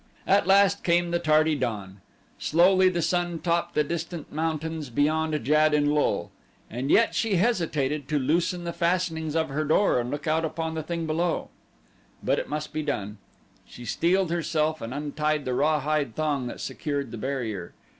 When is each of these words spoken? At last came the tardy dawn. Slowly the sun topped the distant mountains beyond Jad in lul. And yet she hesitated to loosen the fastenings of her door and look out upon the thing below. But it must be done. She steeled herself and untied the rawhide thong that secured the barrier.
At 0.25 0.47
last 0.47 0.83
came 0.83 1.11
the 1.11 1.19
tardy 1.19 1.53
dawn. 1.53 2.01
Slowly 2.39 2.89
the 2.89 3.03
sun 3.03 3.37
topped 3.37 3.75
the 3.75 3.83
distant 3.83 4.31
mountains 4.33 4.89
beyond 4.89 5.39
Jad 5.43 5.75
in 5.75 5.91
lul. 5.93 6.31
And 6.71 6.89
yet 6.89 7.13
she 7.13 7.35
hesitated 7.35 8.07
to 8.07 8.17
loosen 8.17 8.63
the 8.63 8.73
fastenings 8.73 9.35
of 9.35 9.49
her 9.49 9.63
door 9.63 9.99
and 9.99 10.09
look 10.09 10.25
out 10.25 10.43
upon 10.43 10.73
the 10.73 10.81
thing 10.81 11.05
below. 11.05 11.49
But 12.23 12.39
it 12.39 12.49
must 12.49 12.73
be 12.73 12.81
done. 12.81 13.19
She 13.67 13.85
steeled 13.85 14.31
herself 14.31 14.81
and 14.81 14.91
untied 14.91 15.45
the 15.45 15.53
rawhide 15.53 16.15
thong 16.15 16.47
that 16.47 16.61
secured 16.61 17.11
the 17.11 17.17
barrier. 17.19 17.73